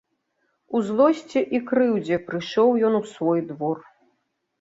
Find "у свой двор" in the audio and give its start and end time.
3.01-3.77